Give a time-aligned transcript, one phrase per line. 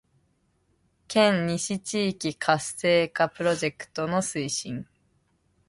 [1.07, 4.87] 県西地域活性化プロジェクトの推進